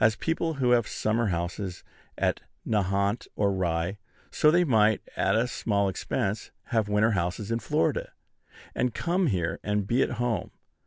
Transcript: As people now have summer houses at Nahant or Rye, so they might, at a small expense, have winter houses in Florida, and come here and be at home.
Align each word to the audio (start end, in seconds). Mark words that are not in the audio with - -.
As 0.00 0.16
people 0.16 0.54
now 0.54 0.70
have 0.70 0.88
summer 0.88 1.26
houses 1.26 1.84
at 2.16 2.40
Nahant 2.66 3.28
or 3.36 3.52
Rye, 3.52 3.98
so 4.30 4.50
they 4.50 4.64
might, 4.64 5.02
at 5.14 5.36
a 5.36 5.46
small 5.46 5.90
expense, 5.90 6.50
have 6.68 6.88
winter 6.88 7.10
houses 7.10 7.50
in 7.50 7.58
Florida, 7.58 8.12
and 8.74 8.94
come 8.94 9.26
here 9.26 9.60
and 9.62 9.86
be 9.86 10.00
at 10.02 10.12
home. 10.12 10.52